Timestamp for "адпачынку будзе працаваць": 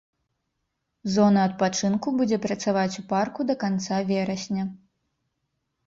1.51-2.99